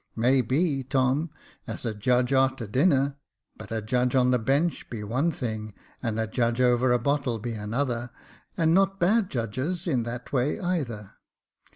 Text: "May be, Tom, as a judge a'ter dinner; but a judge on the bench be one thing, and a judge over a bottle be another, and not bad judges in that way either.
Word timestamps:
"May 0.25 0.41
be, 0.41 0.81
Tom, 0.83 1.29
as 1.67 1.85
a 1.85 1.93
judge 1.93 2.33
a'ter 2.33 2.65
dinner; 2.65 3.17
but 3.55 3.71
a 3.71 3.83
judge 3.83 4.15
on 4.15 4.31
the 4.31 4.39
bench 4.39 4.89
be 4.89 5.03
one 5.03 5.29
thing, 5.29 5.75
and 6.01 6.19
a 6.19 6.25
judge 6.25 6.59
over 6.59 6.91
a 6.91 6.97
bottle 6.97 7.37
be 7.37 7.53
another, 7.53 8.09
and 8.57 8.73
not 8.73 8.99
bad 8.99 9.29
judges 9.29 9.85
in 9.85 10.01
that 10.01 10.33
way 10.33 10.59
either. 10.59 11.11